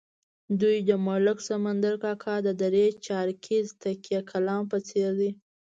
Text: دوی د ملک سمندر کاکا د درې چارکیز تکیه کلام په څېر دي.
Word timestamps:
دوی 0.59 0.77
د 0.87 0.91
ملک 1.07 1.37
سمندر 1.49 1.93
کاکا 2.03 2.35
د 2.43 2.49
درې 2.63 2.85
چارکیز 3.05 3.65
تکیه 3.83 4.19
کلام 4.31 4.63
په 4.71 4.77
څېر 4.89 5.09
دي. 5.19 5.31